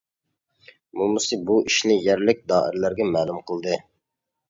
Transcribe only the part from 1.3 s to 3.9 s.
بۇ ئىشنى يەرلىك دائىرىلەرگە مەلۇم قىلدى.